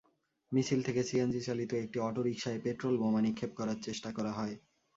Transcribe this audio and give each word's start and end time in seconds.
মিছিল 0.51 0.79
থেকে 0.83 1.01
সিএনজিচালিত 1.03 1.71
একটি 1.83 1.97
অটোরিকশায় 1.99 2.61
পেট্রলবোমা 2.63 3.19
নিক্ষেপ 3.23 3.51
করার 3.55 3.77
চেষ্টা 3.81 4.09
করা 4.17 4.31
হয়। 4.31 4.55